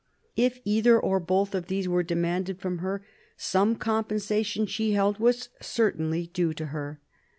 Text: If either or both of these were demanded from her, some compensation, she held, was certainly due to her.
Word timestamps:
If 0.35 0.61
either 0.65 0.99
or 0.99 1.19
both 1.19 1.53
of 1.53 1.67
these 1.67 1.87
were 1.87 2.01
demanded 2.01 2.59
from 2.59 2.79
her, 2.79 3.05
some 3.37 3.75
compensation, 3.75 4.65
she 4.65 4.93
held, 4.93 5.19
was 5.19 5.49
certainly 5.61 6.25
due 6.33 6.55
to 6.55 6.65
her. 6.73 6.99